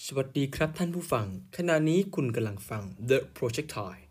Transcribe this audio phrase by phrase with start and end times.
[0.00, 1.26] สวัสดีครับท่านผู้ฟัง
[1.56, 4.02] ขณะนี้คุณกำลังฟัง The Projectile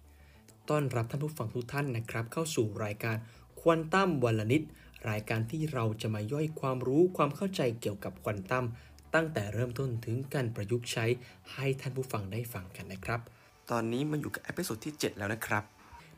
[0.70, 3.18] ต้อนรับท่านผู้ฟังทุกท่านนะครับ เข้าสู่รายการ
[3.60, 4.62] ควอนตัมวันละนิด
[5.10, 8.66] รายการที่เราจะมาย่อยความรู้ความเข้าใจเกี่ยวกับควอนตัม
[9.14, 11.06] ตั้งแต่เริ่มต้นถึงการประยุกต์ใช้
[11.54, 13.20] ให้ท่านผู้ฟังได้ฟังกันนะครับ
[13.72, 15.64] ตอนนี้มันอยู่กับ episode ที่ 7 แล้วนะครับ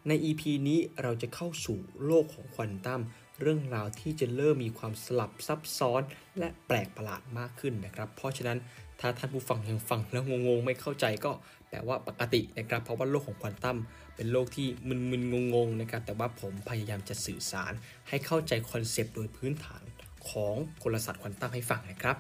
[0.07, 3.01] ใน EP นี้เราจะเข้าสู่โลกของควอนตัม
[3.41, 6.01] เรื่องราวที่จะเริ่มมีความสลับซับซ้อน
[6.39, 8.59] และแปลกประหลาดมากขึ้นนะครับ เพราะฉะนั้น
[9.05, 11.31] ถ้าท่านผู้ฟังยังฟังแล้วงงๆไม่เข้าใจก็
[11.69, 13.77] แปลว่าปกตินะครับ เพราะว่าโลกของควอนตัม
[14.15, 17.73] เป็นโลกที่มึนๆงงๆนะครับ แต่ว่าผมพยายามจะสื่อสาร
[18.09, 19.83] ให้เข้าใจคอนเซปต์โดยพื้นฐาน
[20.29, 22.17] ของกลศาสตร์ควอนตัมให้ฟังนะครับ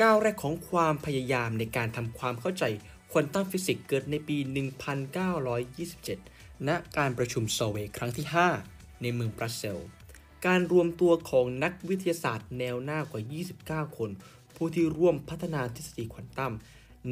[0.00, 2.64] ก้าวแรกของความพยายามในการทำความเข้าใจ
[3.10, 4.38] ควอนตัมฟิสิกส์เกิดในปี
[5.92, 8.26] 1927 ณ การประชุมโซลเวย์ครั้งที่
[8.64, 9.78] 5 ในเมืองบรัสเซล
[10.46, 13.22] การรวมตัวของนักวิทยาศาสตร์แนวหน้ากว่า
[13.88, 14.10] 29 คน
[14.56, 16.52] ผู้ที่ร่วมพัฒนาทฤษฎีควอนตัม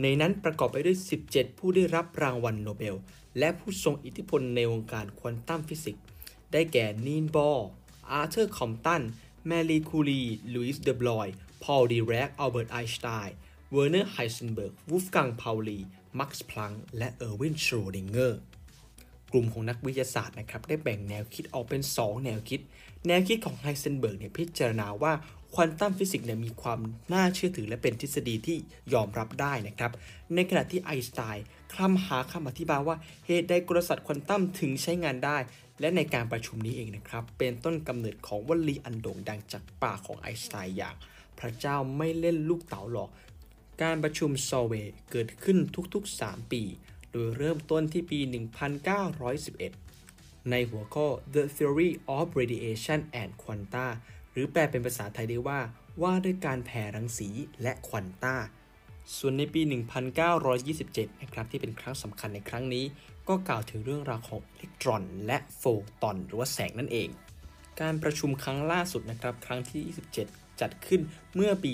[0.03, 0.97] ในนั้นประกอบไปด้วย
[1.29, 2.97] 17 ผู้ได้รับรางวัลโนเบล
[3.39, 6.05] และผู้ทรงอิทธิพลในวงการควอนตัมฟิสิกส์
[6.53, 7.69] ได้แก่นีลส์ บอร์
[8.11, 9.03] อาร์เธอร์คอมป์ตัน
[9.47, 10.23] แมรีคูรี
[10.55, 11.29] หลุยส์เดอ บรอย
[11.63, 13.37] พอลดิแรกอัลเบิร์ตไอน์สไตน์
[13.73, 15.79] เวอร์เนอร์ไฮเซนเบิร์ก วูล์ฟกัง พาวลี
[16.19, 18.41] มักซ์ พลังค์และเออร์วิน ชโรดิงเกอร์
[19.33, 22.61] กลุ่มของนักวิทยาศาสตร์นะครับได้แบ่งแนวคิดออกเป็น 2 แนวคิด
[23.07, 25.13] แนวคิดของไฮเซนเบิร์กเนี่ยพิจารณาว่า
[25.55, 26.81] ควอนตัมฟิสิกส์เนี่ยมีความ
[27.13, 28.57] น่าเชื่อถือและเป็นทฤษฎีที่
[28.95, 29.93] ยอมรับได้นะครับ
[30.35, 35.39] ในขณะที่ไอน์สไตน์คลำหาคำอธิบายว่าเหตุใดกลศาสตร์ควอนตัมถึงใช้งานได้
[35.81, 40.95] และในการประชุมนี้เองนะครับ เป็นต้นกำเนิดของวลีอันโด่งดังจากปากของไอน์สไตน์อย่าง
[41.39, 43.11] พระเจ้าไม่เล่นลูกเต๋าหรอก
[43.83, 44.73] การประชุมซอเว
[45.11, 45.59] เกิดขึ้น
[45.95, 46.63] ทุกๆ 3 ปี
[47.13, 48.19] โดยเริ่มต้นที่ปี
[49.75, 53.87] 1911 ในหัวข้อ The Theory of Radiation and Quanta
[54.35, 55.61] หรือแปลเป็นภาษาไทยได้ว่า
[56.03, 57.29] ว่าด้วยการแผ่รังสี
[57.63, 58.37] และควอนตา
[59.17, 59.61] ส่วนในปี
[60.57, 62.85] 1927 นะครับที่เป็นครั้งสำคัญในครั้งนี้
[63.29, 65.63] ก็กล่าวถึงเรื่องราวของอิเล็กตรอน และโฟ
[66.03, 67.09] ตอนหรือว่าแสงนั่นเอง
[67.81, 69.83] การประชุมครั้งล่าสุดนะครับครั้งที่
[70.23, 71.01] 27 จัดขึ้น
[71.35, 71.73] เมื่อปี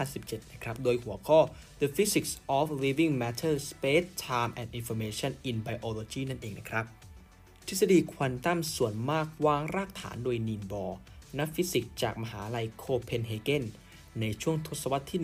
[0.00, 1.38] 2017 นะครับโดยหัวข้อ
[1.80, 6.84] The Physics of Living Matter Space Time and Information in Biology นั่นเองนะครับ
[7.66, 10.98] ทฤษฎีควอนตัมส่วนมากวางรากฐานโดยนีลส์ บอร์
[11.38, 13.64] นักฟิสิกส์จากมหาลัยโคเปนเฮเกน
[14.20, 15.20] ในช่วงทศวรรษที่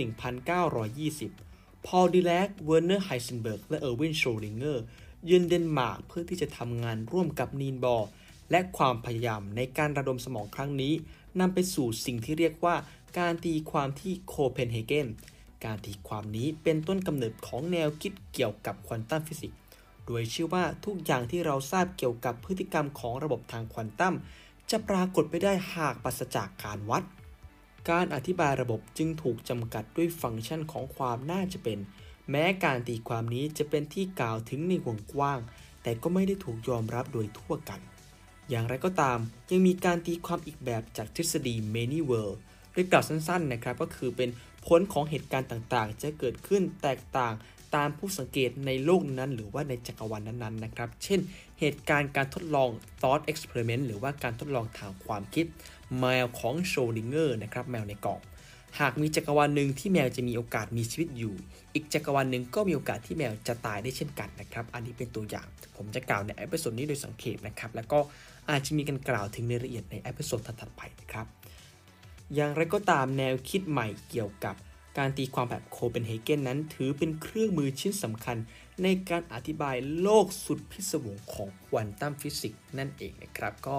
[1.33, 8.09] 1920 พอลดิแรก เวอร์เนอร์ไฮเซนเบิร์ก และเออร์วิน ชโรดิงเกอร์เยือนเดนมาร์กเพื่อที่จะทำงานร่วมกับนีลส์ บอร์
[8.51, 10.93] และความพยายามในการระดมสมองครั้งนี้
[11.41, 12.77] นำไปสู่สิ่งที่เรียกว่า
[13.19, 15.09] การตีความที่โคเปนเฮเกน
[15.65, 19.59] การตีความนี้เป็นต้นกำเนิดของแนวคิดเกี่ยวกับควอนตัมฟิสิกส์
[20.07, 24.15] โดยเชื่อว่าทุกอย่างที่เราทราบเกี่ยวกับพฤติกรรมของระบบทางควอนตัม
[24.77, 27.03] จะปรากฏไปได้หากปราศจากการวัด
[27.91, 31.79] การอธิบายระบบจึงถูกจำกัดด้วยฟังก์ชันของความน่าจะเป็น
[32.31, 35.39] แม้การตีความนี้จะเป็นที่กล่าวถึงในวงกว้าง
[35.83, 37.81] แต่ก็ไม่ได้ถูกยอมรับโดยทั่วกัน
[38.51, 39.19] อย่างไรก็ตาม
[39.51, 42.37] ยังมีการตีความอีกแบบจากทฤษฎี many world
[42.73, 44.31] โดยกล่าวสั้นๆนะครับก็คือเป็น
[44.67, 47.33] ผลของเหตุการณ์ต่างๆ จะเกิดขึ้นแตกต่าง
[47.75, 51.21] ตามผู้สังเกตในโลกนั้น หรือว่าในจักรวาลนั้นๆนะครับ เช่น
[51.61, 52.71] เหตุการณ์การทดลอง
[53.01, 55.47] thought experiment หรือว่าการทดลองทางความคิด
[55.99, 58.21] แมวของโชดิงเกอร์นะครับแมวในกล่อง
[58.81, 61.35] หากมีจักรวาลหนึ่งที่แมวจะมีโอกาสมีชีวิตอยู่
[61.75, 65.47] อีกจักรวาลหนึ่งก็มีโอกาสที่แมวจะตายได้เช่นกันนะครับ อันนี้เป็นตัวอย่าง
[65.77, 67.99] ผมจะกล่าวใน episode นี้โดยสังเขปนะครับ แล้วก็
[68.51, 71.27] อาจจะมีการกล่าวถึงในรายละเอียดใน episode ถัดๆไปนะครับ
[72.35, 74.55] อย่างไรก็ตามแนวคิดใหม่เกี่ยวกับ
[74.99, 78.37] การตีความแบบโคเปนเฮเกนนั้นถือเป็นเครื่องมือชิ้นสำคัญ
[78.83, 83.77] ในการอธิบายโลกสุดพิศวงของควอนตัมฟิสิกส์นั่นเองนะครับก็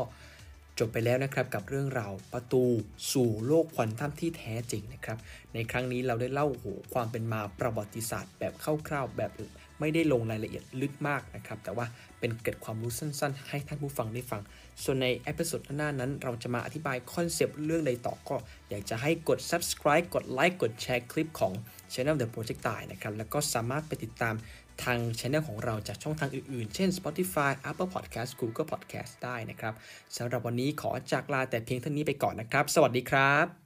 [0.79, 2.63] จบไปแล้วนะครับกับเรื่องราวประตู
[3.11, 5.17] สู่โลกควอนตัมที่แท้จริงนะครับ
[5.53, 8.53] ในครั้งนี้เราได้เล่าถึงความเป็นมาประวัติศาสตร์ แบบ
[8.87, 9.31] คร่าวๆแบบ
[9.79, 11.85] ไม่ได้ลงรายละเอียดลึกมากนะครับ แต่ว่า
[12.19, 14.41] เป็นเกร็ดความรู้สั้นๆ ให้ท่านผู้ฟังได้ฟัง
[14.83, 18.35] ส่วนใน episode หน้านั้น เราจะมาอธิบายคอนเซปต์เรื่องใดต่อก็
[18.69, 21.53] อยากจะให้กด subscribe กดไลค์กดแชร์คลิปของ
[21.93, 24.35] Channel The Project ตายนะครับแล้วก็สามารถไปติดตาม
[24.83, 29.73] ทาง Channel ของเราจากช่องทางอื่นๆ เช่น Spotify Apple Podcast Google Podcast ได้นะครับ
[30.17, 33.64] สำหรับวันนี้ขอจากลาแต่เพียงเท่านี้ไปก่อนนะครับ สวัสดีครับ